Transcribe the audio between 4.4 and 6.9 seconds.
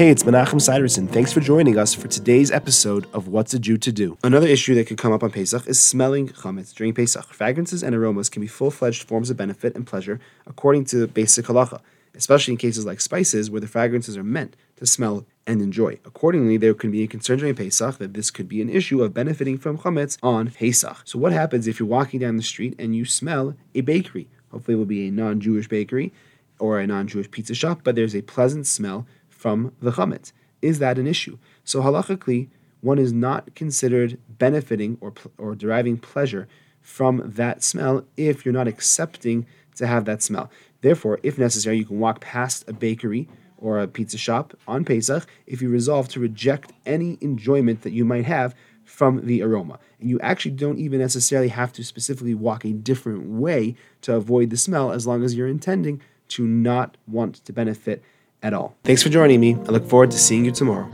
issue that could come up on Pesach is smelling chametz